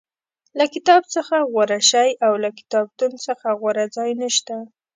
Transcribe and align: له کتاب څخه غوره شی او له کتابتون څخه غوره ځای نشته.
له 0.57 0.65
کتاب 0.73 1.01
څخه 1.15 1.35
غوره 1.51 1.79
شی 1.89 2.09
او 2.25 2.33
له 2.43 2.49
کتابتون 2.59 3.11
څخه 3.25 3.47
غوره 3.59 3.85
ځای 3.95 4.11
نشته. 4.21 4.55